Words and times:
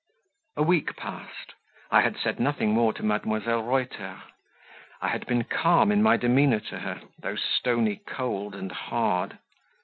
A 0.57 0.63
week 0.63 0.95
passed. 0.95 1.53
I 1.91 2.01
had 2.01 2.17
said 2.17 2.39
nothing 2.39 2.71
more 2.71 2.91
to 2.91 3.03
Mdlle. 3.03 3.63
Reuter. 3.67 4.23
I 4.99 5.09
had 5.09 5.27
been 5.27 5.43
calm 5.43 5.91
in 5.91 6.01
my 6.01 6.17
demeanour 6.17 6.59
to 6.71 6.79
her, 6.79 7.01
though 7.19 7.35
stony 7.35 7.97
cold 7.97 8.55
and 8.55 8.71
hard. 8.71 9.37